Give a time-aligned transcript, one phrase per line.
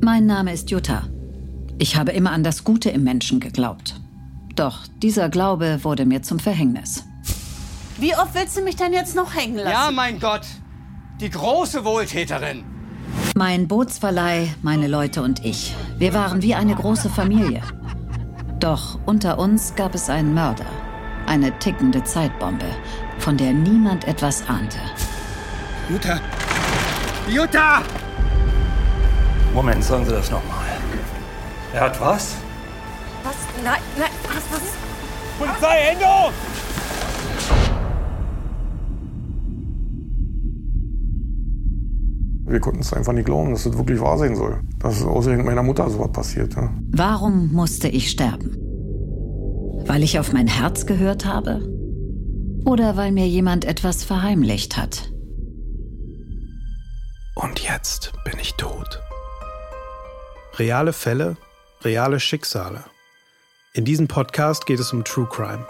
[0.00, 1.04] Mein Name ist Jutta.
[1.78, 4.00] Ich habe immer an das Gute im Menschen geglaubt.
[4.54, 7.04] Doch dieser Glaube wurde mir zum Verhängnis.
[7.98, 9.70] Wie oft willst du mich denn jetzt noch hängen lassen?
[9.70, 10.46] Ja, mein Gott.
[11.20, 12.64] Die große Wohltäterin.
[13.36, 15.74] Mein Bootsverleih, meine Leute und ich.
[15.98, 17.62] Wir waren wie eine große Familie.
[18.60, 20.66] Doch unter uns gab es einen Mörder.
[21.26, 22.66] Eine tickende Zeitbombe,
[23.18, 24.78] von der niemand etwas ahnte.
[25.88, 26.20] Jutta!
[27.28, 27.82] Jutta!
[29.54, 30.66] Moment, sagen Sie das nochmal.
[31.72, 32.34] Er hat was?
[33.22, 33.36] Was?
[33.62, 34.72] Nein, nein, was, was?
[35.38, 36.32] Polizei, Hände hoch!
[42.46, 44.60] Wir konnten es einfach nicht glauben, dass es wirklich wahr sein soll.
[44.80, 46.54] Dass ausgerechnet meiner Mutter sowas passiert.
[46.54, 46.72] Ja.
[46.90, 48.56] Warum musste ich sterben?
[49.86, 51.60] Weil ich auf mein Herz gehört habe?
[52.66, 55.12] Oder weil mir jemand etwas verheimlicht hat?
[57.36, 59.00] Und jetzt bin ich tot.
[60.58, 61.36] Reale Fälle,
[61.82, 62.84] reale Schicksale.
[63.72, 65.66] In diesem Podcast geht es um True Crime.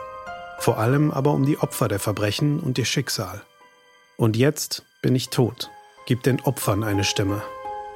[0.58, 3.40] Vor allem aber um die Opfer der Verbrechen und ihr Schicksal.
[4.18, 5.70] Und jetzt bin ich tot.
[6.04, 7.40] Gibt den Opfern eine Stimme.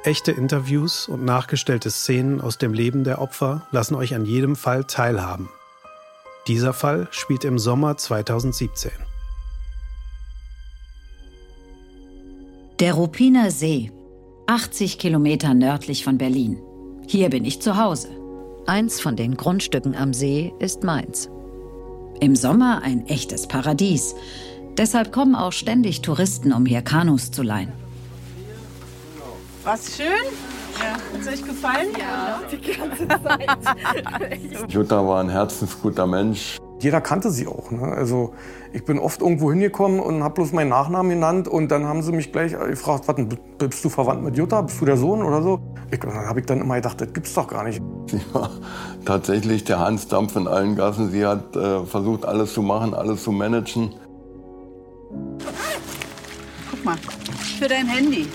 [0.03, 4.83] Echte Interviews und nachgestellte Szenen aus dem Leben der Opfer lassen euch an jedem Fall
[4.85, 5.47] teilhaben.
[6.47, 8.89] Dieser Fall spielt im Sommer 2017.
[12.79, 13.91] Der Ruppiner See,
[14.47, 16.59] 80 Kilometer nördlich von Berlin.
[17.11, 18.09] Hier bin ich zu Hause.
[18.67, 21.27] Eins von den Grundstücken am See ist meins.
[22.19, 24.13] Im Sommer ein echtes Paradies.
[24.77, 27.71] Deshalb kommen auch ständig Touristen, um hier Kanus zu leihen.
[29.63, 30.05] Was schön?
[30.79, 30.91] Ja.
[30.91, 31.87] Hat es euch gefallen?
[31.97, 32.41] Ja.
[32.51, 34.67] Die ganze Zeit.
[34.71, 36.59] Jutta war ein herzensguter Mensch.
[36.79, 37.71] Jeder kannte sie auch.
[37.71, 37.81] Ne?
[37.81, 38.35] Also
[38.71, 42.11] ich bin oft irgendwo hingekommen und habe bloß meinen Nachnamen genannt und dann haben sie
[42.11, 43.15] mich gleich gefragt, was,
[43.57, 44.61] bist du verwandt mit Jutta?
[44.61, 45.59] Bist du der Sohn oder so?
[45.91, 47.81] Ich, dann habe ich dann immer gedacht, das gibt's doch gar nicht.
[48.07, 48.49] Sie war
[49.05, 51.11] tatsächlich der Hansdampf in allen Gassen.
[51.11, 53.95] Sie hat äh, versucht, alles zu machen, alles zu managen.
[56.69, 56.95] Guck mal,
[57.59, 58.27] für dein Handy.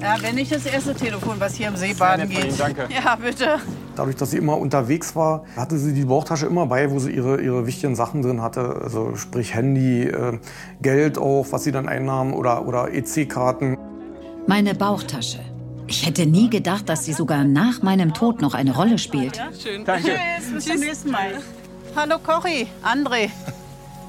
[0.00, 2.58] Ja, wenn nicht das erste Telefon, was hier im See baden geht.
[2.58, 2.88] danke.
[3.04, 3.58] Ja, bitte.
[3.96, 7.40] Dadurch, dass sie immer unterwegs war, hatte sie die Bauchtasche immer bei, wo sie ihre,
[7.40, 8.80] ihre wichtigen Sachen drin hatte.
[8.82, 10.38] Also sprich Handy, äh,
[10.80, 13.76] Geld auch, was sie dann einnahm oder, oder EC-Karten.
[14.46, 15.40] Meine Bauchtasche.
[15.88, 19.40] Ich hätte nie gedacht, dass sie sogar nach meinem Tod noch eine Rolle spielt.
[19.60, 19.84] Schön.
[19.84, 20.10] Danke.
[20.38, 21.40] Tschüss, bis zum nächsten Mal.
[21.96, 23.30] Hallo Cory, André.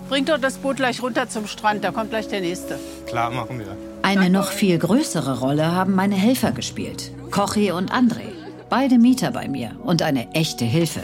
[0.10, 2.78] Bring doch das Boot gleich runter zum Strand, da kommt gleich der nächste.
[3.06, 3.78] Klar, machen wir.
[4.02, 7.12] Eine noch viel größere Rolle haben meine Helfer gespielt.
[7.32, 8.28] Kochi und André.
[8.70, 11.02] Beide Mieter bei mir und eine echte Hilfe.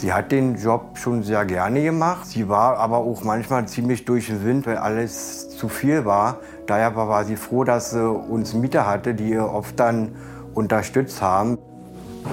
[0.00, 2.26] Sie hat den Job schon sehr gerne gemacht.
[2.26, 6.38] Sie war aber auch manchmal ziemlich durch den Wind, weil alles zu viel war.
[6.66, 10.16] Daher war sie froh, dass sie uns Mieter hatte, die ihr oft dann
[10.54, 11.58] unterstützt haben.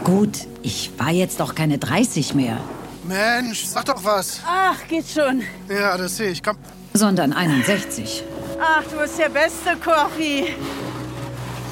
[0.06, 2.58] Gut, ich war jetzt doch keine 30 mehr,
[3.04, 4.40] Mensch, sag doch was.
[4.48, 5.42] Ach, geht schon.
[5.68, 6.42] Ja, das sehe ich.
[6.42, 6.56] Komm.
[6.94, 8.24] sondern 61.
[8.62, 10.56] Ach, du bist der beste Cory.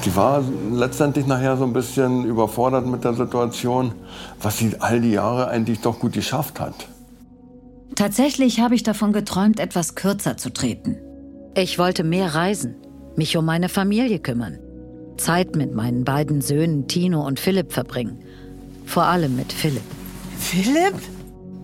[0.06, 3.92] Sie war letztendlich nachher so ein bisschen überfordert mit der Situation,
[4.40, 6.74] was sie all die Jahre eigentlich doch gut geschafft hat.
[7.96, 10.96] Tatsächlich habe ich davon geträumt, etwas kürzer zu treten.
[11.56, 12.76] Ich wollte mehr reisen,
[13.16, 14.60] mich um meine Familie kümmern,
[15.16, 18.20] Zeit mit meinen beiden Söhnen Tino und Philipp verbringen.
[18.84, 19.82] Vor allem mit Philipp.
[20.38, 20.94] Philipp?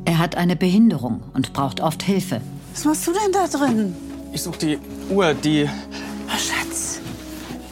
[0.04, 2.40] Er hat eine Behinderung und braucht oft Hilfe.
[2.72, 3.94] Was machst du denn da drin?
[4.32, 4.78] Ich suche die
[5.10, 5.68] Uhr, die.
[6.26, 6.71] Oh, Schatz,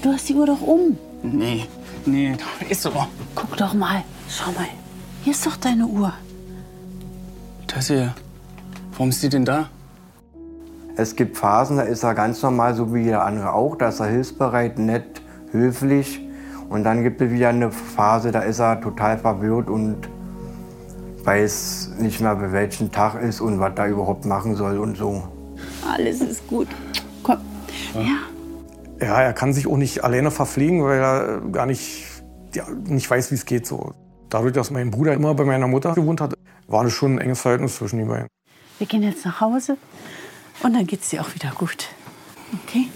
[0.02, 0.96] du hast die Uhr doch um.
[1.22, 1.66] Nee,
[2.06, 2.36] nee,
[2.68, 2.92] ist so.
[3.34, 4.02] Guck doch mal.
[4.28, 4.68] Schau mal.
[5.22, 6.12] Hier ist doch deine Uhr.
[7.66, 8.14] Das hier.
[8.92, 9.68] Warum ist die denn da?
[10.96, 13.76] Es gibt Phasen, da ist er ganz normal, so wie jeder andere auch.
[13.76, 15.22] Da ist er hilfsbereit, nett,
[15.52, 16.20] höflich.
[16.68, 20.08] Und dann gibt es wieder eine Phase, da ist er total verwirrt und
[21.24, 25.22] weiß nicht mehr, bei welchem Tag ist und was da überhaupt machen soll und so.
[25.86, 26.68] Alles ist gut.
[27.22, 27.38] Komm.
[27.94, 28.00] Ja.
[28.00, 28.18] Ja,
[29.00, 32.04] er kann sich auch nicht alleine verpflegen, weil er äh, gar nicht,
[32.54, 33.66] ja, nicht weiß, wie es geht.
[33.66, 33.94] So.
[34.28, 36.34] Dadurch, dass mein Bruder immer bei meiner Mutter gewohnt hat,
[36.68, 38.28] war das schon ein enges Verhältnis zwischen den beiden.
[38.78, 39.76] Wir gehen jetzt nach Hause
[40.62, 41.88] und dann geht's dir auch wieder gut.
[42.64, 42.86] Okay?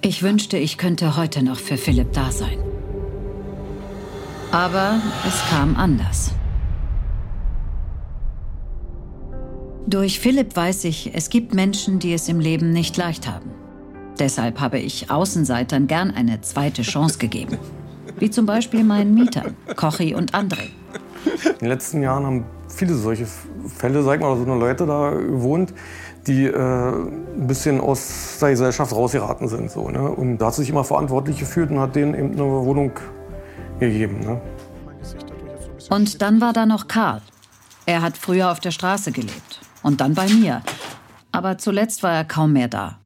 [0.00, 2.58] Ich wünschte, ich könnte heute noch für Philipp da sein.
[4.52, 6.30] Aber es kam anders.
[9.86, 13.50] Durch Philipp weiß ich, es gibt Menschen, die es im Leben nicht leicht haben.
[14.18, 17.58] Deshalb habe ich Außenseitern gern eine zweite Chance gegeben.
[18.18, 20.70] Wie zum Beispiel meinen Mietern, Kochi und André.
[21.44, 23.26] In den letzten Jahren haben viele solche
[23.66, 25.72] Fälle, sag mal, so eine Leute da gewohnt,
[26.26, 29.70] die äh, ein bisschen aus der Gesellschaft rausgeraten sind.
[29.70, 30.10] So, ne?
[30.10, 32.92] Und da hat sich immer verantwortlich gefühlt und hat denen eben eine Wohnung
[33.78, 34.20] gegeben.
[34.20, 34.40] Ne?
[35.90, 37.22] Und dann war da noch Karl.
[37.86, 39.60] Er hat früher auf der Straße gelebt.
[39.82, 40.62] Und dann bei mir.
[41.30, 42.98] Aber zuletzt war er kaum mehr da.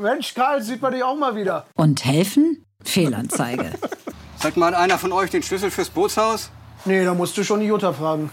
[0.00, 1.66] Mensch, Karl, sieht man dich auch mal wieder.
[1.74, 2.64] Und helfen?
[2.84, 3.72] Fehlanzeige.
[4.38, 6.52] Sagt mal einer von euch den Schlüssel fürs Bootshaus?
[6.84, 8.30] Nee, da musst du schon die Jutta fragen.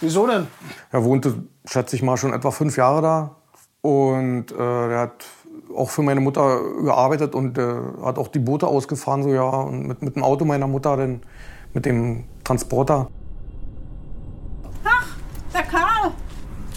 [0.00, 0.48] Wieso denn?
[0.90, 3.36] Er wohnte, schätze ich mal, schon etwa fünf Jahre da.
[3.80, 5.24] Und äh, er hat
[5.72, 9.48] auch für meine Mutter gearbeitet und äh, hat auch die Boote ausgefahren, so ja.
[9.48, 11.22] Und mit, mit dem Auto meiner Mutter, dann
[11.74, 13.08] mit dem Transporter.
[14.82, 15.06] Ach,
[15.54, 16.10] der Karl.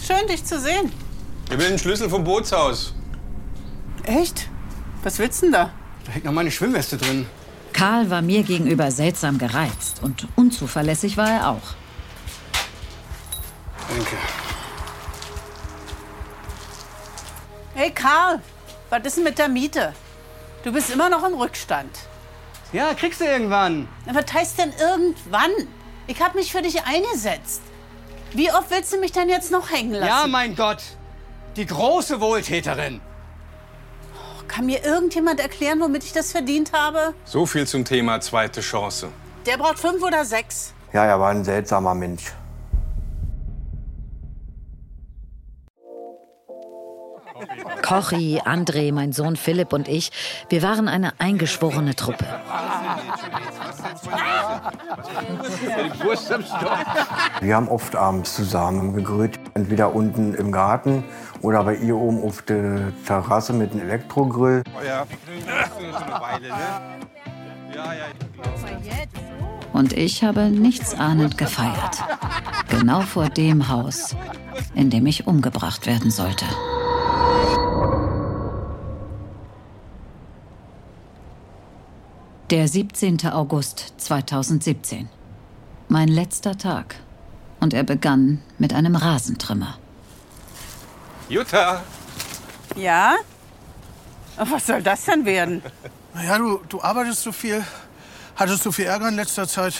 [0.00, 0.92] Schön, dich zu sehen.
[1.50, 2.94] Ich will den Schlüssel vom Bootshaus.
[4.04, 4.48] Echt?
[5.02, 5.70] Was willst du denn da?
[6.04, 7.26] Da hängt noch meine Schwimmweste drin.
[7.72, 11.74] Karl war mir gegenüber seltsam gereizt und unzuverlässig war er auch.
[13.88, 14.16] Danke.
[17.74, 18.40] Hey Karl,
[18.90, 19.94] was ist denn mit der Miete?
[20.64, 21.90] Du bist immer noch im Rückstand.
[22.72, 23.88] Ja, kriegst du irgendwann.
[24.06, 25.50] Na, Was heißt denn irgendwann?
[26.06, 27.62] Ich habe mich für dich eingesetzt.
[28.32, 30.06] Wie oft willst du mich denn jetzt noch hängen lassen?
[30.06, 30.82] Ja, mein Gott.
[31.56, 33.00] Die große Wohltäterin.
[34.52, 37.14] Kann mir irgendjemand erklären, womit ich das verdient habe?
[37.24, 39.08] So viel zum Thema zweite Chance.
[39.46, 40.74] Der braucht fünf oder sechs.
[40.92, 42.34] Ja, er war ein seltsamer Mensch.
[47.82, 50.10] Kochi, André, mein Sohn Philipp und ich,
[50.48, 52.24] wir waren eine eingeschworene Truppe.
[57.40, 59.38] Wir haben oft abends zusammen gegrillt.
[59.54, 61.04] Entweder unten im Garten
[61.42, 64.62] oder bei ihr oben auf der Terrasse mit einem Elektrogrill.
[69.72, 71.98] Und ich habe nichtsahnend gefeiert.
[72.68, 74.14] Genau vor dem Haus,
[74.74, 76.44] in dem ich umgebracht werden sollte.
[82.52, 83.28] Der 17.
[83.28, 85.08] August 2017.
[85.88, 86.96] Mein letzter Tag.
[87.60, 89.78] Und er begann mit einem Rasentrimmer.
[91.30, 91.82] Jutta!
[92.76, 93.14] Ja?
[94.36, 95.62] Ach, Was soll das denn werden?
[96.12, 97.64] Naja, du, du arbeitest so viel,
[98.36, 99.72] hattest so viel Ärger in letzter Zeit.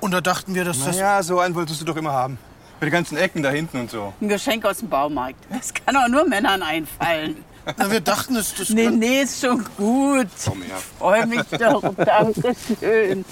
[0.00, 0.96] Und da dachten wir, dass das...
[0.96, 2.38] Ja, so einen wolltest du doch immer haben.
[2.80, 4.14] Mit den ganzen Ecken da hinten und so.
[4.22, 5.44] Ein Geschenk aus dem Baumarkt.
[5.50, 7.44] Das kann auch nur Männern einfallen.
[7.76, 8.54] Na, wir dachten, es...
[8.54, 10.28] Das Nee, nee, ist schon gut.
[10.44, 10.76] Komm her.
[10.98, 11.82] Freue mich doch.
[11.94, 13.24] Dankeschön.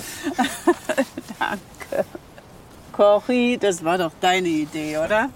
[1.38, 2.04] Danke.
[2.92, 5.28] Cory, das war doch deine Idee, oder?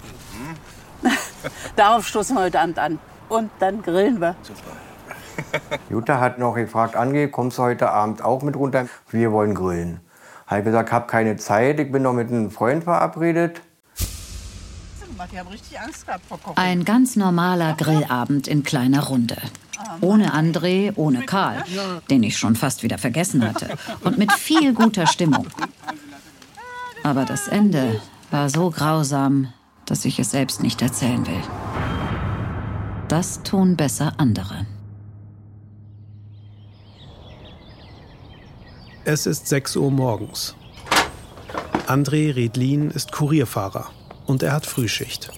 [1.77, 2.99] Darauf stoßen wir heute Abend an.
[3.29, 4.37] Und dann grillen wir.
[5.89, 8.87] Jutta hat noch gefragt, Ange, kommst du heute Abend auch mit runter?
[9.11, 10.01] Wir wollen grillen.
[10.47, 13.63] Habe gesagt, habe keine Zeit, ich bin noch mit einem Freund verabredet.
[15.31, 16.55] Ich habe richtig Angst gehabt vor Cory.
[16.57, 19.37] Ein ganz normaler Grillabend in kleiner Runde.
[20.01, 21.65] Ohne André, ohne Karl,
[22.11, 23.77] den ich schon fast wieder vergessen hatte.
[24.03, 25.47] Und mit viel guter Stimmung.
[27.03, 29.53] Aber das Ende war so grausam,
[29.87, 31.43] dass ich es selbst nicht erzählen will.
[33.09, 34.67] Das tun besser andere.
[39.05, 40.55] Es ist 6 Uhr morgens.
[41.87, 43.91] André Redlin ist Kurierfahrer
[44.33, 45.31] und er hat Frühschicht.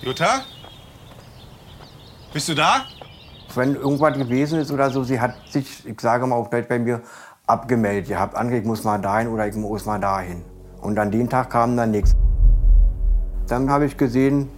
[0.00, 0.42] Jutta?
[2.32, 2.84] Bist du da?
[3.54, 6.78] Wenn irgendwas gewesen ist oder so, sie hat sich, ich sage mal auf Deutsch bei
[6.78, 7.02] mir,
[7.46, 8.08] abgemeldet.
[8.08, 10.42] Ihr habt Ange, ich muss mal dahin oder ich muss mal dahin.
[10.80, 12.14] Und an dem Tag kam dann nichts.
[13.48, 14.48] Dann habe ich gesehen,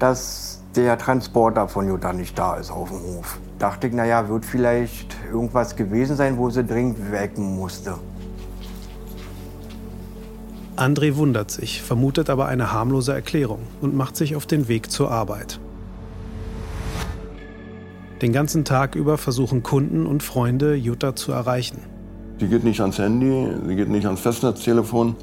[0.00, 3.38] dass der Transporter von Jutta nicht da ist auf dem Hof.
[3.60, 7.94] Dachte ich, naja, wird vielleicht irgendwas gewesen sein, wo sie dringend weg musste.
[10.76, 15.10] André wundert sich, vermutet aber eine harmlose Erklärung und macht sich auf den Weg zur
[15.10, 15.60] Arbeit.
[18.22, 21.78] Den ganzen Tag über versuchen Kunden und Freunde, Jutta zu erreichen.
[22.40, 25.14] Die geht nicht ans Handy, sie geht nicht ans Festnetztelefon.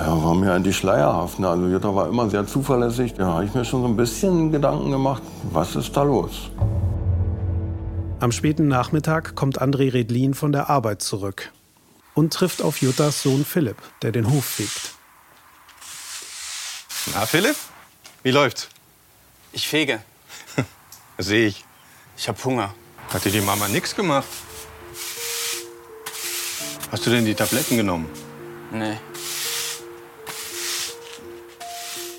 [0.00, 1.38] Ja, war mir eigentlich schleierhaft.
[1.38, 1.48] Ne?
[1.48, 3.14] Also Jutta war immer sehr zuverlässig.
[3.14, 6.50] Da habe ich mir schon so ein bisschen Gedanken gemacht, was ist da los?
[8.18, 11.52] Am späten Nachmittag kommt André Redlin von der Arbeit zurück
[12.14, 14.94] und trifft auf Juttas Sohn Philipp, der den Hof fegt.
[17.14, 17.56] Na, Philipp?
[18.22, 18.68] Wie läuft's?
[19.52, 20.02] Ich fege.
[21.18, 21.64] Sehe ich.
[22.16, 22.74] Ich hab Hunger.
[23.12, 24.28] Hat dir die Mama nichts gemacht?
[26.92, 28.08] Hast du denn die Tabletten genommen?
[28.72, 28.98] Nee.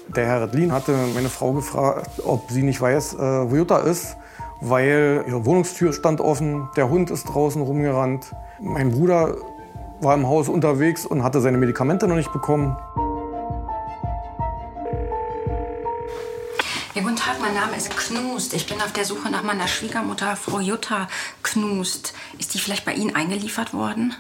[0.08, 3.18] Der Herr Redlin hatte meine Frau gefragt, ob sie nicht weiß, äh,
[3.50, 4.18] wo Jutta ist,
[4.60, 8.34] weil ihre Wohnungstür stand offen, der Hund ist draußen rumgerannt.
[8.60, 9.36] Mein Bruder
[10.02, 12.76] war im Haus unterwegs und hatte seine Medikamente noch nicht bekommen.
[16.94, 17.22] Ja, guten Tag.
[17.32, 18.54] Tag, mein Name ist Knust.
[18.54, 21.08] Ich bin auf der Suche nach meiner Schwiegermutter, Frau Jutta
[21.44, 22.14] Knust.
[22.40, 24.14] Ist die vielleicht bei Ihnen eingeliefert worden?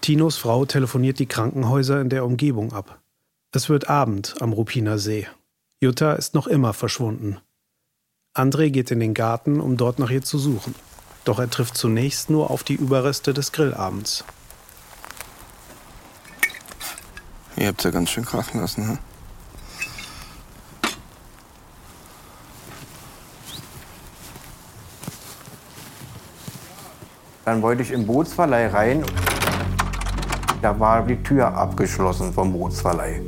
[0.00, 2.98] Tinos Frau telefoniert die Krankenhäuser in der Umgebung ab.
[3.52, 5.28] Es wird Abend am Ruppiner See.
[5.80, 7.38] Jutta ist noch immer verschwunden.
[8.34, 10.74] André geht in den Garten, um dort nach ihr zu suchen.
[11.24, 14.24] Doch er trifft zunächst nur auf die Überreste des Grillabends.
[17.56, 18.98] Ihr habt ja ganz schön krachen lassen, ne?
[27.44, 29.04] Dann wollte ich im Bootsverleih rein.
[30.62, 33.20] Da war die Tür abgeschlossen vom Bootsverleih.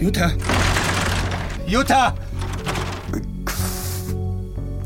[0.00, 0.32] Jutta!
[1.66, 2.14] Jutta!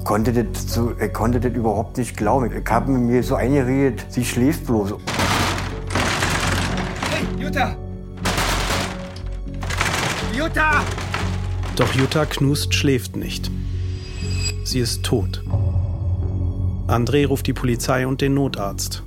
[0.09, 2.51] Konnte das, so, ich konnte das überhaupt nicht glauben.
[2.51, 4.95] Ich habe mir so eingeredet, sie schläft bloß.
[7.11, 7.77] Hey, Jutta!
[10.35, 10.83] Jutta!
[11.77, 13.51] Doch Jutta Knust schläft nicht.
[14.65, 15.45] Sie ist tot.
[16.87, 19.03] André ruft die Polizei und den Notarzt.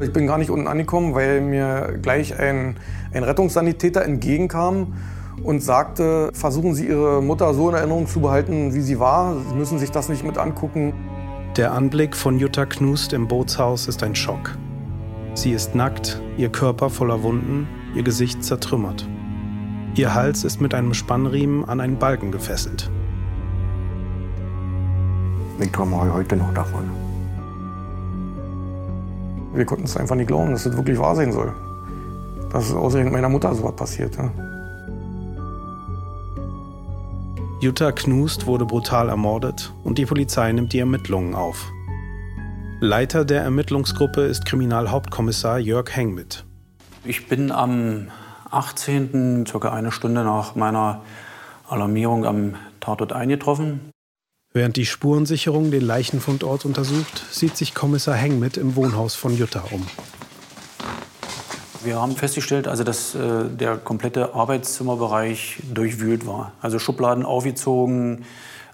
[0.00, 2.76] Ich bin gar nicht unten angekommen, weil mir gleich ein,
[3.12, 4.94] ein Rettungssanitäter entgegenkam
[5.42, 9.36] und sagte, versuchen Sie Ihre Mutter so in Erinnerung zu behalten, wie sie war.
[9.48, 10.94] Sie müssen sich das nicht mit angucken.
[11.56, 14.56] Der Anblick von Jutta Knust im Bootshaus ist ein Schock.
[15.34, 19.08] Sie ist nackt, ihr Körper voller Wunden, ihr Gesicht zertrümmert.
[19.96, 22.90] Ihr Hals ist mit einem Spannriemen an einen Balken gefesselt.
[25.60, 26.90] Ich träume heute noch davon.
[29.54, 31.52] Wir konnten es einfach nicht glauben, dass das wirklich wahr sein soll.
[32.50, 34.16] Dass es ausgerechnet meiner Mutter so was passiert.
[34.16, 34.30] Ja.
[37.64, 41.72] Jutta Knust wurde brutal ermordet und die Polizei nimmt die Ermittlungen auf.
[42.80, 46.44] Leiter der Ermittlungsgruppe ist Kriminalhauptkommissar Jörg Hengmitt.
[47.04, 48.08] Ich bin am
[48.50, 51.04] 18., circa eine Stunde nach meiner
[51.66, 53.80] Alarmierung am Tatort eingetroffen.
[54.52, 59.86] Während die Spurensicherung den Leichenfundort untersucht, sieht sich Kommissar Hengmitt im Wohnhaus von Jutta um.
[61.84, 66.52] Wir haben festgestellt, also, dass äh, der komplette Arbeitszimmerbereich durchwühlt war.
[66.62, 68.24] Also Schubladen aufgezogen,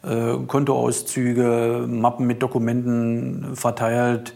[0.02, 4.34] äh, Kontoauszüge, Mappen mit Dokumenten verteilt,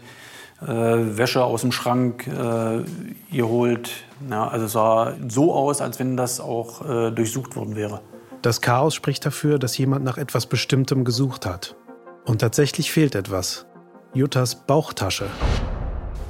[0.61, 2.83] äh, Wäsche aus dem Schrank äh,
[3.33, 3.91] geholt.
[4.29, 8.01] Ja, also es sah so aus, als wenn das auch äh, durchsucht worden wäre.
[8.41, 11.75] Das Chaos spricht dafür, dass jemand nach etwas Bestimmtem gesucht hat.
[12.25, 13.65] Und tatsächlich fehlt etwas.
[14.13, 15.27] Juttas Bauchtasche.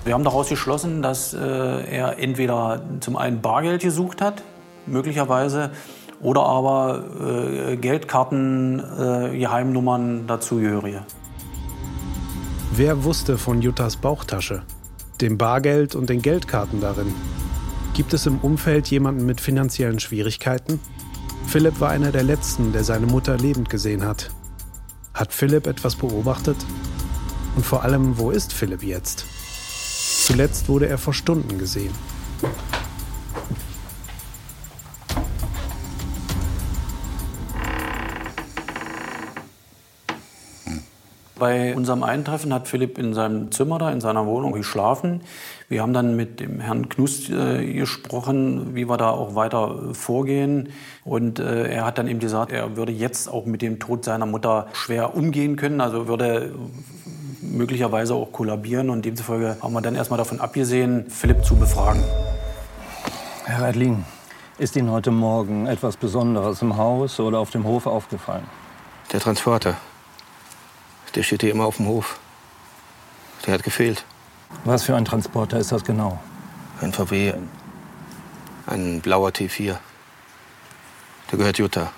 [0.05, 4.43] Wir haben daraus geschlossen, dass äh, er entweder zum einen Bargeld gesucht hat,
[4.85, 5.71] möglicherweise,
[6.21, 11.01] oder aber äh, Geldkarten, äh, Geheimnummern dazugehörige.
[12.71, 14.61] Wer wusste von Juttas Bauchtasche,
[15.21, 17.11] dem Bargeld und den Geldkarten darin?
[17.95, 20.79] Gibt es im Umfeld jemanden mit finanziellen Schwierigkeiten?
[21.47, 24.29] Philipp war einer der letzten, der seine Mutter lebend gesehen hat.
[25.15, 26.57] Hat Philipp etwas beobachtet?
[27.55, 29.25] Und vor allem, wo ist Philipp jetzt?
[30.25, 31.93] Zuletzt wurde er vor Stunden gesehen.
[41.37, 45.21] Bei unserem Eintreffen hat Philipp in seinem Zimmer da, in seiner Wohnung geschlafen.
[45.69, 50.69] Wir haben dann mit dem Herrn Knust äh, gesprochen, wie wir da auch weiter vorgehen.
[51.03, 54.25] Und äh, er hat dann eben gesagt, er würde jetzt auch mit dem Tod seiner
[54.25, 56.51] Mutter schwer umgehen können, also würde
[57.55, 58.89] möglicherweise auch kollabieren.
[58.89, 62.03] Und demzufolge haben wir dann erstmal davon abgesehen, Philipp zu befragen.
[63.45, 64.05] Herr Reidlin,
[64.57, 68.45] ist Ihnen heute Morgen etwas Besonderes im Haus oder auf dem Hof aufgefallen?
[69.11, 69.75] Der Transporter.
[71.13, 72.19] Der steht hier immer auf dem Hof.
[73.45, 74.03] Der hat gefehlt.
[74.63, 76.19] Was für ein Transporter ist das genau?
[76.81, 77.33] Ein VW,
[78.67, 79.77] ein blauer T4.
[81.31, 81.91] Der gehört Jutta.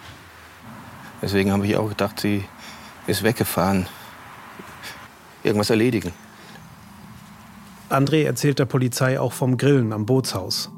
[1.22, 2.44] Deswegen habe ich auch gedacht, sie
[3.08, 3.88] ist weggefahren.
[5.48, 6.12] Irgendwas erledigen.
[7.90, 10.70] André erzählt der Polizei auch vom Grillen am Bootshaus.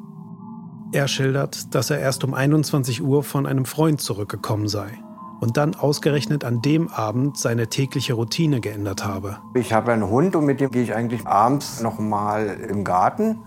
[0.91, 4.99] Er schildert, dass er erst um 21 Uhr von einem Freund zurückgekommen sei
[5.39, 9.37] und dann ausgerechnet an dem Abend seine tägliche Routine geändert habe.
[9.55, 13.39] Ich habe einen Hund und mit dem gehe ich eigentlich abends noch mal im Garten.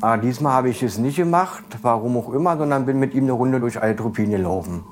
[0.00, 3.24] Aber ah, diesmal habe ich es nicht gemacht, warum auch immer, sondern bin mit ihm
[3.24, 4.84] eine Runde durch Altruppin gelaufen.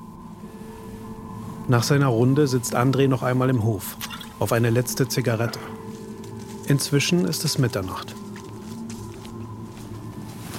[1.67, 3.97] Nach seiner Runde sitzt André noch einmal im Hof,
[4.39, 5.59] auf eine letzte Zigarette.
[6.67, 8.15] Inzwischen ist es Mitternacht.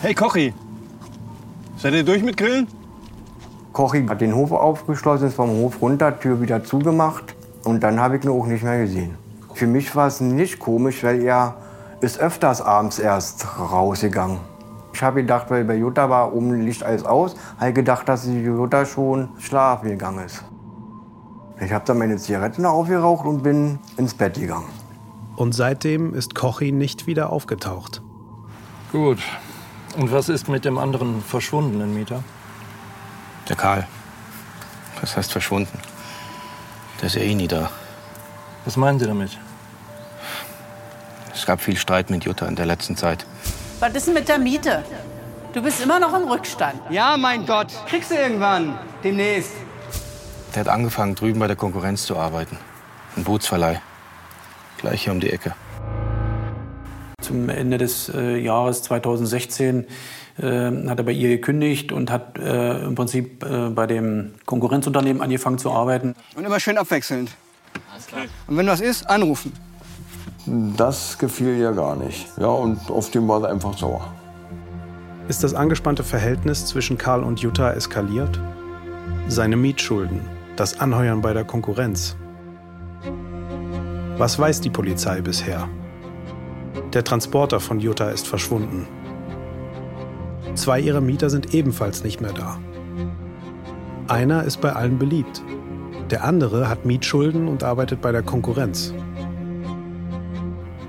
[0.00, 0.54] Hey Kochi,
[1.76, 2.66] seid ihr durch mit Grillen?
[3.73, 8.16] Kochi hat den Hof aufgeschlossen, ist vom Hof runter, Tür wieder zugemacht und dann habe
[8.16, 9.16] ich ihn auch nicht mehr gesehen.
[9.54, 11.56] Für mich war es nicht komisch, weil er
[12.00, 14.38] ist öfters abends erst rausgegangen.
[14.92, 18.42] Ich habe gedacht, weil bei Jutta war oben Licht alles aus, habe gedacht, dass die
[18.42, 20.42] Jutta schon schlafen gegangen ist.
[21.61, 24.69] Ich habe dann meine Zigaretten aufgeraucht und bin ins Bett gegangen.
[25.37, 28.03] Und seitdem ist Kochi nicht wieder aufgetaucht.
[28.93, 29.19] Gut.
[29.97, 32.23] Und was ist mit dem anderen verschwundenen Mieter?
[33.49, 33.87] Der Karl.
[35.00, 35.79] Das heißt verschwunden.
[37.00, 37.71] Der ist ja eh nie da.
[38.65, 39.38] Was meinen Sie damit?
[41.33, 43.25] Es gab viel Streit mit Jutta in der letzten Zeit.
[43.81, 44.85] Was ist denn mit der Miete?
[45.53, 46.81] Du bist immer noch im Rückstand.
[46.91, 47.69] Ja, mein Gott.
[47.87, 48.79] Kriegst du irgendwann.
[49.03, 49.53] Demnächst.
[50.59, 52.57] Der hat angefangen, drüben bei der Konkurrenz zu arbeiten.
[53.17, 53.81] Ein Bootsverleih.
[54.79, 55.55] Gleich hier um die Ecke.
[57.23, 59.87] Zum Ende des äh, Jahres 2016
[60.38, 65.23] äh, hat er bei ihr gekündigt und hat äh, im Prinzip äh, bei dem Konkurrenzunternehmen
[65.23, 66.17] angefangen zu arbeiten.
[66.35, 67.31] Und immer schön abwechselnd.
[68.49, 69.53] Und wenn was ist, anrufen.
[70.77, 72.37] Das gefiel ihr gar nicht.
[72.37, 74.12] Ja, und auf den war sie einfach sauer.
[75.29, 78.41] Ist das angespannte Verhältnis zwischen Karl und Jutta eskaliert?
[79.29, 80.21] Seine Mietschulden,
[80.59, 82.17] das Anheuern bei der Konkurrenz.
[84.17, 85.69] Was weiß die Polizei bisher?
[86.93, 88.88] Der Transporter von Jutta ist verschwunden.
[90.55, 92.59] Zwei ihrer Mieter sind ebenfalls nicht mehr da.
[94.09, 95.43] Einer ist bei allen beliebt.
[96.11, 98.93] Der andere hat Mietschulden und arbeitet bei der Konkurrenz.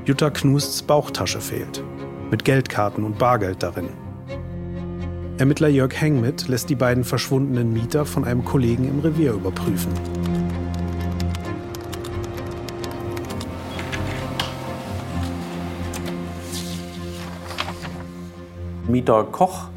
[0.06, 1.84] Jutta Knusts Bauchtasche fehlt,
[2.32, 3.90] mit Geldkarten und Bargeld darin.
[5.40, 9.90] Ermittler Jörg Hengmit lässt die beiden verschwundenen Mieter von einem Kollegen im Revier überprüfen.
[18.90, 19.70] Mieter Koch,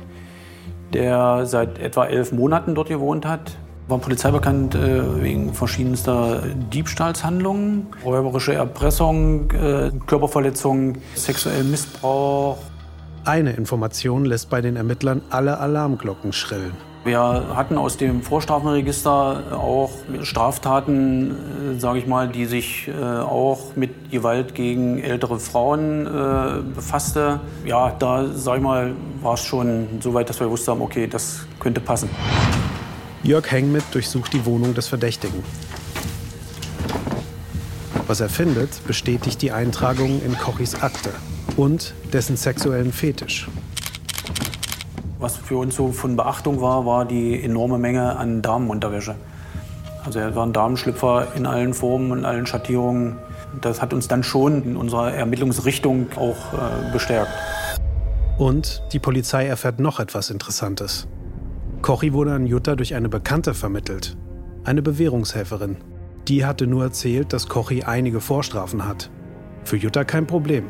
[0.93, 6.43] der seit etwa elf Monaten dort gewohnt hat, war polizeibekannt äh, wegen verschiedenster
[6.73, 12.59] Diebstahlshandlungen, räuberische Erpressung, äh, Körperverletzung, sexuellen Missbrauch.
[13.25, 16.73] Eine Information lässt bei den Ermittlern alle Alarmglocken schrillen.
[17.05, 19.91] Wir hatten aus dem Vorstrafenregister auch
[20.23, 21.31] Straftaten,
[21.77, 27.39] äh, sage ich mal, die sich äh, auch mit Gewalt gegen ältere Frauen äh, befasste.
[27.65, 31.07] Ja, da, sage ich mal, war es schon so weit, dass wir gewusst haben, okay,
[31.07, 32.11] das könnte passen.
[33.23, 35.45] Jörg Hengmit durchsucht die Wohnung des Verdächtigen.
[38.09, 41.11] Was er findet, bestätigt die Eintragungen in Kochis Akte
[41.57, 43.49] und dessen sexuellen Fetisch.
[45.19, 49.15] Was für uns so von Beachtung war, war die enorme Menge an Damenunterwäsche.
[50.05, 53.19] Also er waren Damenschlüpfer in allen Formen und allen Schattierungen.
[53.61, 57.31] Das hat uns dann schon in unserer Ermittlungsrichtung auch äh, bestärkt.
[58.39, 61.07] Und die Polizei erfährt noch etwas Interessantes.
[61.83, 64.17] Kochi wurde an Jutta durch eine Bekannte vermittelt,
[64.65, 65.77] eine Bewährungshelferin.
[66.27, 69.11] Die hatte nur erzählt, dass Kochi einige Vorstrafen hat.
[69.65, 70.65] Für Jutta kein Problem,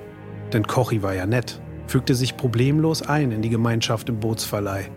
[0.54, 4.90] denn Kochi war ja nett, fügte sich problemlos ein in die Gemeinschaft im Bootsverleih.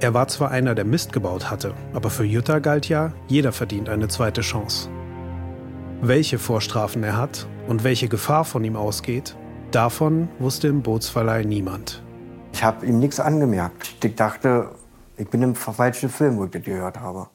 [0.00, 3.88] Er war zwar einer, der Mist gebaut hatte, aber für Jutta galt ja, jeder verdient
[3.88, 4.88] eine zweite Chance.
[6.00, 9.36] Welche Vorstrafen er hat und welche Gefahr von ihm ausgeht,
[9.70, 12.02] davon wusste im Bootsverleih niemand.
[12.54, 13.94] Ich habe ihm nichts angemerkt.
[14.02, 14.70] Ich dachte,
[15.18, 17.28] ich bin im falschen Film, wo ich das gehört habe.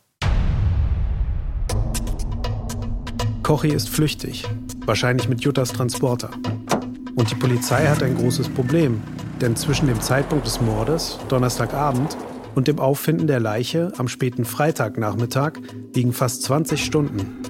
[3.43, 4.43] Kochi ist flüchtig,
[4.87, 6.31] wahrscheinlich mit Juttas Transporter.
[7.15, 9.01] Und die Polizei hat ein großes Problem,
[9.41, 12.17] denn zwischen dem Zeitpunkt des Mordes, Donnerstagabend,
[12.55, 15.53] und dem Auffinden der Leiche am späten Freitagnachmittag
[15.93, 17.41] liegen fast 20 Stunden.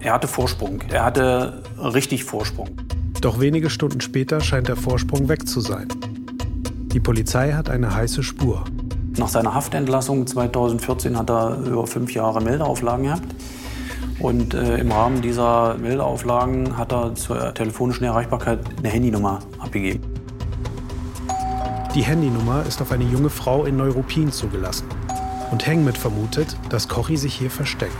[0.00, 0.80] Er hatte Vorsprung.
[0.88, 2.70] Er hatte richtig Vorsprung.
[3.20, 5.88] Doch wenige Stunden später scheint der Vorsprung weg zu sein.
[6.92, 8.64] Die Polizei hat eine heiße Spur.
[9.18, 13.34] Nach seiner Haftentlassung 2014 hat er über fünf Jahre Meldeauflagen gehabt.
[14.18, 20.02] Und äh, im Rahmen dieser Meldeauflagen hat er zur telefonischen Erreichbarkeit eine Handynummer abgegeben.
[21.94, 24.86] Die Handynummer ist auf eine junge Frau in Neuruppin zugelassen.
[25.50, 27.96] Und Hengmit vermutet, dass Kochi sich hier versteckt.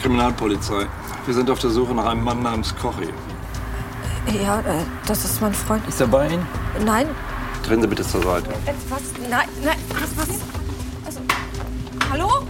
[0.00, 0.86] Kriminalpolizei.
[1.26, 3.08] Wir sind auf der Suche nach einem Mann namens Kochi.
[4.42, 5.86] Ja, äh, das ist mein Freund.
[5.88, 6.46] Ist er bei Ihnen?
[6.84, 7.06] Nein.
[7.62, 8.50] Treten Sie bitte zur Seite.
[8.88, 9.02] Was?
[9.28, 10.59] Nein, nein, was, was?
[12.10, 12.44] Hallo?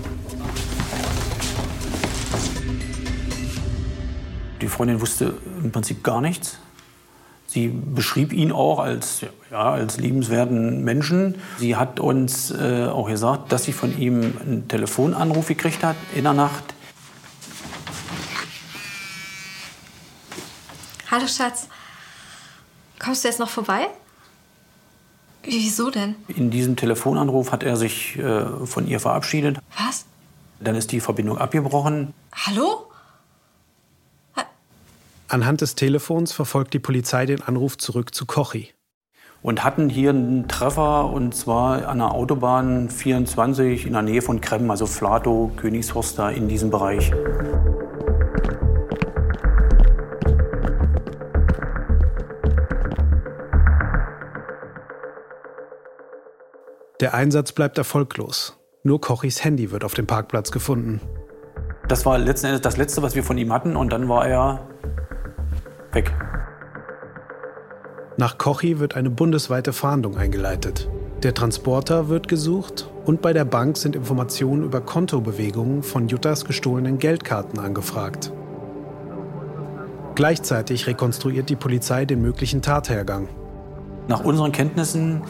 [4.62, 6.56] Die Freundin wusste im Prinzip gar nichts.
[7.46, 9.20] Sie beschrieb ihn auch als,
[9.50, 11.34] ja, als liebenswerten Menschen.
[11.58, 16.24] Sie hat uns äh, auch gesagt, dass sie von ihm einen Telefonanruf gekriegt hat in
[16.24, 16.64] der Nacht.
[21.10, 21.68] Hallo Schatz.
[22.98, 23.88] Kommst du jetzt noch vorbei?
[25.42, 26.16] Wieso denn?
[26.28, 29.58] In diesem Telefonanruf hat er sich äh, von ihr verabschiedet.
[29.76, 30.04] Was?
[30.60, 32.12] Dann ist die Verbindung abgebrochen.
[32.32, 32.86] Hallo?
[34.36, 34.44] Ha
[35.28, 38.70] Anhand des Telefons verfolgt die Polizei den Anruf zurück zu Kochi.
[39.42, 44.42] Und hatten hier einen Treffer und zwar an der Autobahn 24 in der Nähe von
[44.42, 47.10] Krem, also Flato, Königshorst da in diesem Bereich.
[57.00, 58.58] Der Einsatz bleibt erfolglos.
[58.82, 61.00] Nur Kochis Handy wird auf dem Parkplatz gefunden.
[61.88, 64.68] Das war letzten Endes das Letzte, was wir von ihm hatten und dann war er
[65.92, 66.14] weg.
[68.18, 70.90] Nach Kochi wird eine bundesweite Fahndung eingeleitet.
[71.22, 76.98] Der Transporter wird gesucht und bei der Bank sind Informationen über Kontobewegungen von Juttas gestohlenen
[76.98, 78.30] Geldkarten angefragt.
[80.16, 83.28] Gleichzeitig rekonstruiert die Polizei den möglichen Tathergang.
[84.06, 85.22] Nach unseren Kenntnissen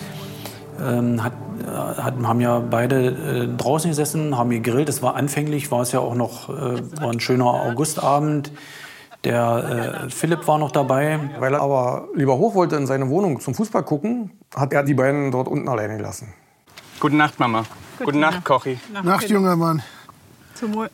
[0.81, 4.89] ähm, hat, äh, hat, haben ja beide äh, draußen gesessen, haben gegrillt.
[4.89, 8.53] Es war anfänglich, war es ja auch noch äh, war ein schöner Augustabend.
[9.25, 11.19] Der äh, Philipp war noch dabei.
[11.39, 14.95] Weil er aber lieber hoch wollte in seine Wohnung zum Fußball gucken, hat er die
[14.95, 16.33] beiden dort unten alleine gelassen.
[16.99, 17.65] Gute Nacht, Mama.
[17.99, 18.79] Gute, Gute Nacht, Kochi.
[18.93, 19.83] Nacht, Nacht junger Mann.
[20.55, 20.91] Zum Wohl.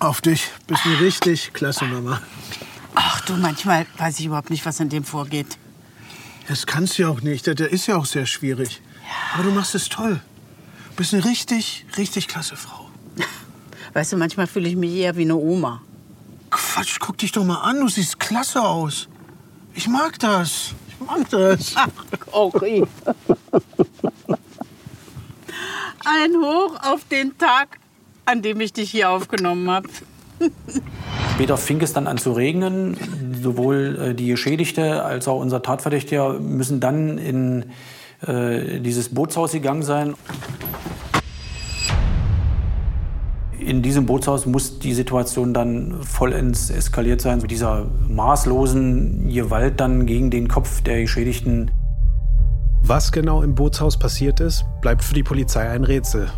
[0.00, 0.50] Auf dich.
[0.66, 2.20] Bist eine richtig klasse Mama.
[2.94, 5.58] Ach du, manchmal weiß ich überhaupt nicht, was in dem vorgeht.
[6.48, 7.46] Das kannst du ja auch nicht.
[7.46, 8.82] Der, der ist ja auch sehr schwierig.
[9.02, 9.34] Ja.
[9.34, 10.20] Aber du machst es toll.
[10.90, 12.88] Du bist eine richtig, richtig klasse Frau.
[13.94, 15.82] Weißt du, manchmal fühle ich mich eher wie eine Oma.
[16.50, 17.80] Quatsch, guck dich doch mal an.
[17.80, 19.08] Du siehst klasse aus.
[19.74, 20.74] Ich mag das.
[20.88, 21.72] Ich mag das.
[21.74, 21.88] Ach,
[22.30, 22.84] okay.
[26.04, 27.78] Ein Hoch auf den Tag,
[28.26, 29.88] an dem ich dich hier aufgenommen habe.
[31.34, 32.96] Später fing es dann an zu regnen.
[33.44, 37.66] Sowohl äh, die Geschädigte als auch unser Tatverdächtiger müssen dann in
[38.26, 40.14] äh, dieses Bootshaus gegangen sein.
[43.58, 50.06] In diesem Bootshaus muss die Situation dann vollends eskaliert sein, mit dieser maßlosen Gewalt dann
[50.06, 51.70] gegen den Kopf der Geschädigten.
[52.82, 56.28] Was genau im Bootshaus passiert ist, bleibt für die Polizei ein Rätsel.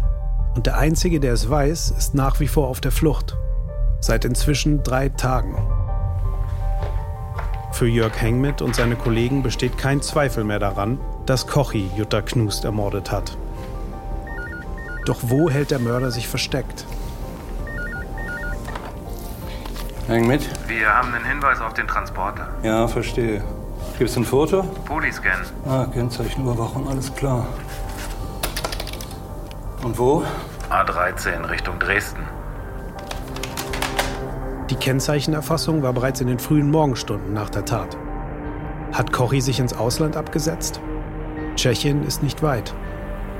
[0.57, 3.37] Und der Einzige, der es weiß, ist nach wie vor auf der Flucht.
[4.01, 5.76] Seit inzwischen drei Tagen.
[7.77, 12.65] Für Jörg Hengmit und seine Kollegen besteht kein Zweifel mehr daran, dass Kochi Jutta Knust
[12.65, 13.37] ermordet hat.
[15.05, 16.87] Doch wo hält der Mörder sich versteckt?
[20.07, 20.49] Häng mit.
[20.67, 22.49] Wir haben einen Hinweis auf den Transporter.
[22.63, 23.45] Ja, verstehe.
[23.99, 24.63] Gibt es ein Foto?
[24.87, 25.43] Polyscan.
[25.69, 27.47] Ah, Kennzeichenüberwachung, alles klar.
[29.83, 30.25] Und wo?
[30.71, 32.23] A13 Richtung Dresden.
[34.71, 37.97] Die Kennzeichenerfassung war bereits in den frühen Morgenstunden nach der Tat.
[38.93, 40.81] Hat Kochi sich ins Ausland abgesetzt?
[41.55, 42.75] Tschechien ist nicht weit.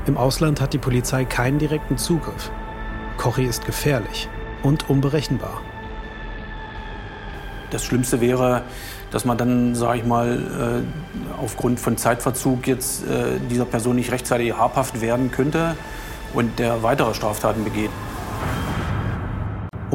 [0.07, 2.53] Im Ausland hat die Polizei keinen direkten Zugriff.
[3.17, 4.29] Kochi ist gefährlich
[4.63, 5.63] und unberechenbar.
[7.71, 8.63] Das Schlimmste wäre,
[9.11, 14.13] dass man dann, sage ich mal, äh, aufgrund von Zeitverzug jetzt äh, dieser Person nicht
[14.13, 15.75] rechtzeitig habhaft werden könnte
[16.35, 17.91] und der weitere Straftaten begeht.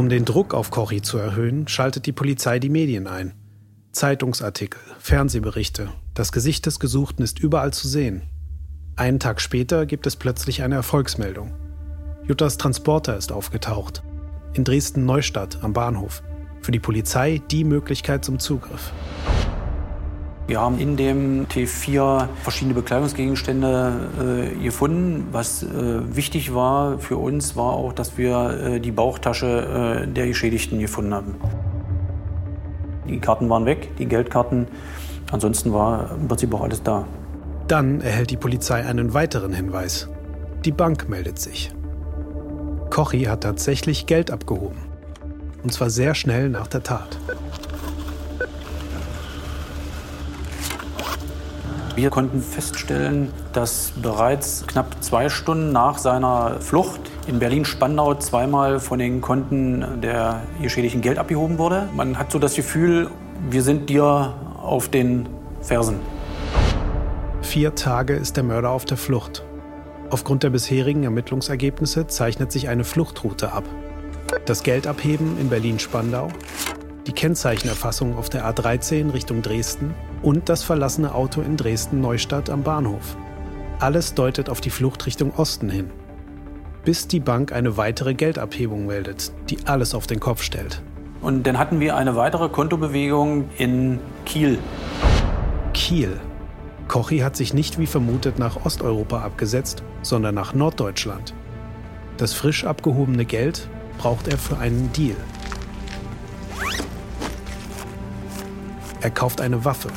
[0.01, 3.35] Um den Druck auf Kochi zu erhöhen, schaltet die Polizei die Medien ein.
[3.91, 8.23] Zeitungsartikel, Fernsehberichte, das Gesicht des Gesuchten ist überall zu sehen.
[8.95, 11.53] Einen Tag später gibt es plötzlich eine Erfolgsmeldung.
[12.27, 14.01] Juttas Transporter ist aufgetaucht.
[14.55, 16.23] In Dresden-Neustadt am Bahnhof
[16.61, 18.91] für die Polizei die Möglichkeit zum Zugriff.
[20.47, 25.27] Wir haben in dem T4 verschiedene Bekleidungsgegenstände äh, gefunden.
[25.31, 25.67] Was äh,
[26.15, 31.13] wichtig war für uns, war auch, dass wir äh, die Bauchtasche äh, der Geschädigten gefunden
[31.13, 31.35] haben.
[33.07, 34.67] Die Karten waren weg, die Geldkarten.
[35.31, 37.05] Ansonsten war im Prinzip auch alles da.
[37.67, 40.09] Dann erhält die Polizei einen weiteren Hinweis.
[40.65, 41.71] Die Bank meldet sich.
[42.89, 44.77] Kochi hat tatsächlich Geld abgehoben.
[45.63, 47.17] Und zwar sehr schnell nach der Tat.
[51.95, 58.97] Wir konnten feststellen, dass bereits knapp zwei Stunden nach seiner Flucht in Berlin-Spandau zweimal von
[58.97, 61.89] den Konten der Geschädigten Geld abgehoben wurde.
[61.93, 63.09] Man hat so das Gefühl,
[63.49, 65.27] wir sind dir auf den
[65.61, 65.99] Fersen.
[67.41, 69.43] Vier Tage ist der Mörder auf der Flucht.
[70.09, 73.65] Aufgrund der bisherigen Ermittlungsergebnisse zeichnet sich eine Fluchtroute ab.
[74.45, 76.29] Das Geldabheben in Berlin-Spandau,
[77.07, 83.17] die Kennzeichenerfassung auf der A13 Richtung Dresden und das verlassene Auto in Dresden-Neustadt am Bahnhof.
[83.79, 85.89] Alles deutet auf die Flucht Richtung Osten hin.
[86.85, 90.81] Bis die Bank eine weitere Geldabhebung meldet, die alles auf den Kopf stellt.
[91.21, 94.59] Und dann hatten wir eine weitere Kontobewegung in Kiel.
[95.73, 96.19] Kiel.
[96.87, 101.33] Kochi hat sich nicht wie vermutet nach Osteuropa abgesetzt, sondern nach Norddeutschland.
[102.17, 105.15] Das frisch abgehobene Geld braucht er für einen Deal.
[109.01, 109.89] Er kauft eine Waffe.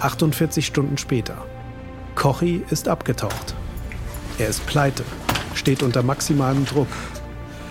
[0.00, 1.36] 48 Stunden später.
[2.14, 3.54] Kochi ist abgetaucht.
[4.38, 5.04] Er ist pleite,
[5.54, 6.88] steht unter maximalem Druck.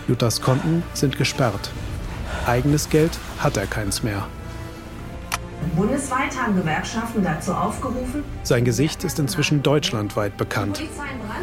[0.08, 1.72] Juttas Konten sind gesperrt.
[2.46, 4.28] Eigenes Geld hat er keins mehr.
[5.76, 8.24] Bundesweit haben Gewerkschaften dazu aufgerufen.
[8.44, 10.82] Sein Gesicht ist inzwischen deutschlandweit bekannt.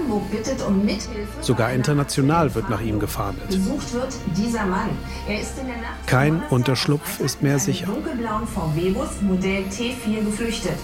[0.06, 1.26] Brandenburg bittet um Mithilfe.
[1.40, 3.48] Sogar international wird nach ihm gefahndet.
[3.48, 4.90] Gesucht wird dieser Mann.
[5.28, 7.86] Er ist in der Nacht Kein Unterschlupf ist mehr sicher.
[7.86, 10.78] dunkelblauen VW-Bus Modell T4 geflüchtet.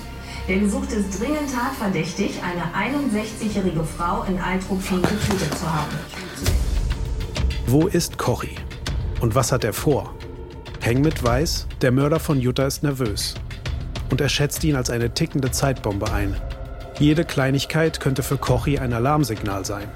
[0.49, 5.93] Der Gesuchte ist dringend tatverdächtig, eine 61-jährige Frau in Altruppin getötet zu haben.
[7.67, 8.57] Wo ist Kochi?
[9.21, 10.15] Und was hat er vor?
[10.81, 13.35] Hengmit weiß, der Mörder von Jutta ist nervös.
[14.11, 16.35] Und er schätzt ihn als eine tickende Zeitbombe ein.
[16.99, 19.89] Jede Kleinigkeit könnte für Kochi ein Alarmsignal sein.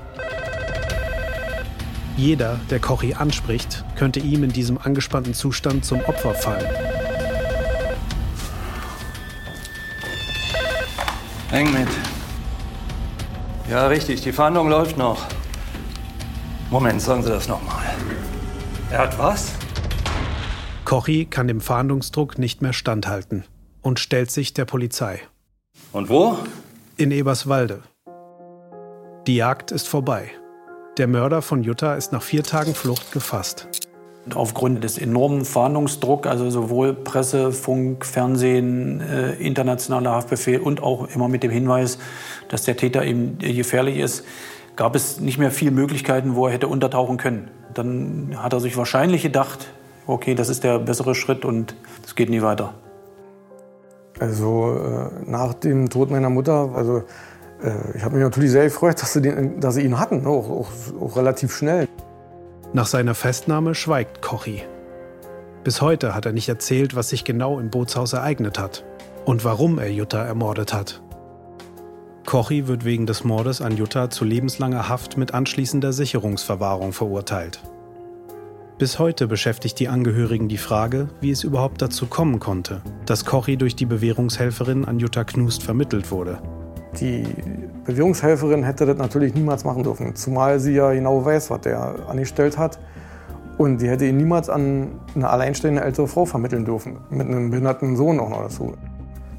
[2.16, 6.66] Jeder, der Kochi anspricht, könnte ihm in diesem angespannten Zustand zum Opfer fallen.
[11.50, 11.88] Häng mit.
[13.70, 15.26] Ja, richtig, die Fahndung läuft noch.
[16.70, 17.85] Moment, sagen Sie das nochmal.
[18.90, 19.52] Er hat was?
[20.85, 23.44] Kochi kann dem Fahndungsdruck nicht mehr standhalten
[23.82, 25.20] und stellt sich der Polizei.
[25.92, 26.38] Und wo?
[26.98, 27.82] In Eberswalde.
[29.26, 30.30] Die Jagd ist vorbei.
[30.96, 33.68] Der Mörder von Jutta ist nach vier Tagen Flucht gefasst.
[34.35, 41.28] Aufgrund des enormen Fahndungsdrucks, also sowohl Presse, Funk, Fernsehen, äh, internationaler Haftbefehl und auch immer
[41.28, 41.98] mit dem Hinweis,
[42.48, 44.24] dass der Täter eben gefährlich ist,
[44.74, 47.50] gab es nicht mehr viele Möglichkeiten, wo er hätte untertauchen können.
[47.74, 49.68] Dann hat er sich wahrscheinlich gedacht,
[50.06, 52.72] okay, das ist der bessere Schritt und es geht nie weiter.
[54.18, 57.02] Also äh, nach dem Tod meiner Mutter, also
[57.62, 60.29] äh, ich habe mich natürlich sehr gefreut, dass sie, den, dass sie ihn hatten, ne,
[60.29, 60.68] auch, auch,
[61.00, 61.88] auch relativ schnell.
[62.72, 64.62] Nach seiner Festnahme schweigt Kochi.
[65.64, 68.85] Bis heute hat er nicht erzählt, was sich genau im Bootshaus ereignet hat
[69.24, 71.02] und warum er Jutta ermordet hat.
[72.24, 77.61] Kochi wird wegen des Mordes an Jutta zu lebenslanger Haft mit anschließender Sicherungsverwahrung verurteilt.
[78.79, 83.57] Bis heute beschäftigt die Angehörigen die Frage, wie es überhaupt dazu kommen konnte, dass Kochi
[83.57, 86.43] durch die Bewährungshelferin an Jutta Knust vermittelt wurde.
[87.01, 87.25] Die
[87.87, 92.59] Bewährungshelferin hätte das natürlich niemals machen dürfen, zumal sie ja genau weiß, was der angestellt
[92.59, 92.79] hat.
[93.57, 97.97] Und die hätte ihn niemals an eine alleinstehende ältere Frau vermitteln dürfen, mit einem behinderten
[97.97, 98.75] Sohn auch noch dazu.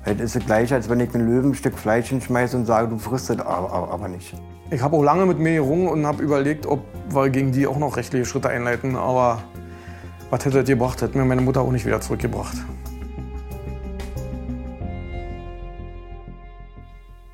[0.04, 3.30] Das ist es gleich, als wenn ich ein Löwenstück Fleisch hinschmeiße und sage, du frisst
[3.30, 4.34] es aber nicht.
[4.70, 7.78] Ich habe auch lange mit mir gerungen und habe überlegt, ob wir gegen die auch
[7.78, 8.98] noch rechtliche Schritte einleiten.
[8.98, 9.44] Aber
[10.30, 11.02] was hätte das gebracht?
[11.02, 12.58] Hätte mir meine Mutter auch nicht wieder zurückgebracht.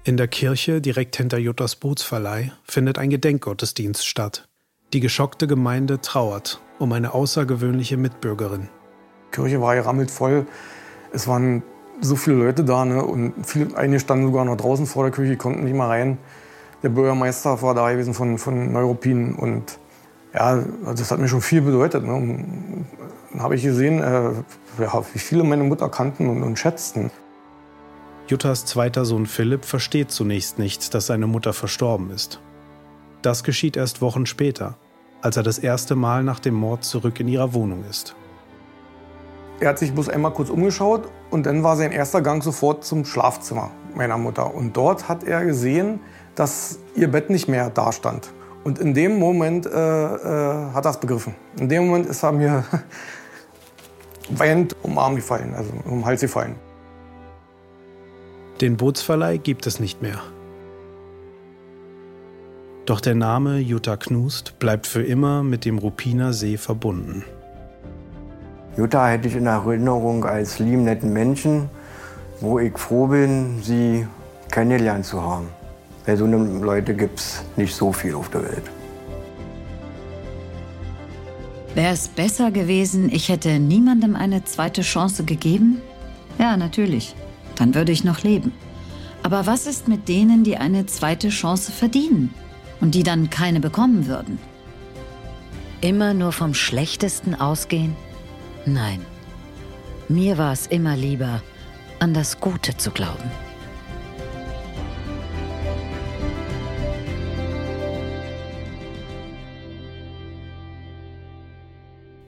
[0.04, 4.48] In der Kirche direkt hinter Juttas Bootsverleih findet ein Gedenkgottesdienst statt.
[4.92, 8.68] Die geschockte Gemeinde trauert um eine außergewöhnliche Mitbürgerin.
[9.28, 10.46] Die Kirche war gerammelt voll.
[11.14, 11.64] Es waren
[12.02, 13.04] so viele Leute da ne?
[13.04, 16.20] und viele, einige standen sogar noch draußen vor der Kirche, konnten nicht mal rein.
[16.84, 19.80] Der Bürgermeister war da gewesen von, von Neuruppin und
[20.34, 22.04] ja, das hat mir schon viel bedeutet.
[22.04, 22.86] Ne?
[23.32, 24.32] Dann habe ich gesehen, äh,
[24.80, 27.10] ja, wie viele meine Mutter kannten und, und schätzten.
[28.28, 32.42] Juttas zweiter Sohn Philipp versteht zunächst nicht, dass seine Mutter verstorben ist.
[33.22, 34.76] Das geschieht erst Wochen später,
[35.22, 38.16] als er das erste Mal nach dem Mord zurück in ihrer Wohnung ist.
[39.60, 43.06] Er hat sich bloß einmal kurz umgeschaut und dann war sein erster Gang sofort zum
[43.06, 44.54] Schlafzimmer meiner Mutter.
[44.54, 46.00] Und dort hat er gesehen,
[46.36, 48.32] dass ihr Bett nicht mehr da stand.
[48.64, 51.36] Und in dem Moment äh, äh, hat er es begriffen.
[51.58, 52.64] In dem Moment ist er mir
[54.30, 56.56] weinend um den Arm gefallen, also um den Hals gefallen.
[58.62, 60.22] Den Bootsverleih gibt es nicht mehr.
[62.86, 67.24] Doch der Name Jutta Knust bleibt für immer mit dem Ruppiner See verbunden.
[68.78, 71.70] Jutta hätte ich in Erinnerung als lieben, netten Menschen,
[72.42, 74.08] wo ich froh bin, sie
[74.52, 75.48] kennengelernt zu haben.
[76.06, 78.64] Weil so eine Leute gibt es nicht so viel auf der Welt.
[81.76, 85.82] Wäre es besser gewesen, ich hätte niemandem eine zweite Chance gegeben?
[86.38, 87.16] Ja, natürlich.
[87.56, 88.52] Dann würde ich noch leben.
[89.24, 92.34] Aber was ist mit denen, die eine zweite Chance verdienen
[92.82, 94.38] und die dann keine bekommen würden?
[95.82, 97.96] Immer nur vom Schlechtesten ausgehen?
[98.66, 99.02] Nein.
[100.10, 101.42] Mir war es immer lieber,
[102.00, 103.32] an das Gute zu glauben.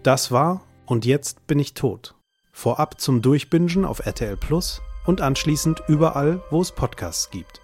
[0.06, 2.13] Das war Und jetzt bin ich tot.
[2.52, 7.60] Vorab zum Durchbingen auf RTL Plus und anschließend überall, wo es Podcasts gibt.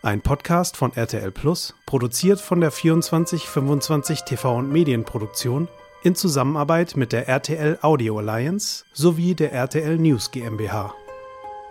[0.00, 5.66] Ein Podcast von RTL Plus, produziert von der 2425 TV und Medienproduktion
[6.04, 10.94] in Zusammenarbeit mit der RTL Audio Alliance sowie der RTL News GmbH.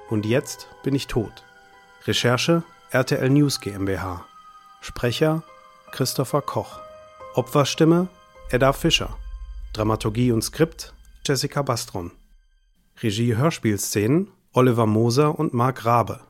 [0.09, 1.45] Und jetzt bin ich tot.
[2.05, 4.25] Recherche RTL News GmbH.
[4.81, 5.43] Sprecher
[5.91, 6.77] Christopher Koch.
[7.35, 8.09] Opferstimme
[8.49, 9.15] Edda Fischer.
[9.73, 10.93] Dramaturgie und Skript
[11.25, 12.11] Jessica Bastron.
[13.01, 16.21] Regie Hörspielszenen Oliver Moser und Marc Rabe.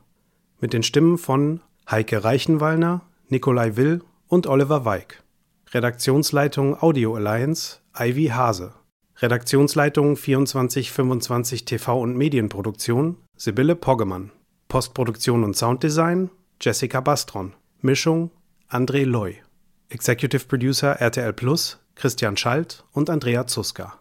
[0.60, 5.22] Mit den Stimmen von Heike Reichenwallner, Nikolai Will und Oliver Weig.
[5.72, 8.74] Redaktionsleitung Audio Alliance Ivy Hase.
[9.16, 14.32] Redaktionsleitung 2425 TV und Medienproduktion Sibylle Poggemann.
[14.68, 17.54] Postproduktion und Sounddesign Jessica Bastron.
[17.80, 18.30] Mischung
[18.68, 19.36] André Loy.
[19.88, 23.99] Executive Producer RTL Plus Christian Schalt und Andrea Zuska.